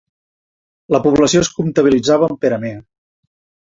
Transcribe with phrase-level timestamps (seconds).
[0.95, 2.85] La població es comptabilitzava amb Peramea.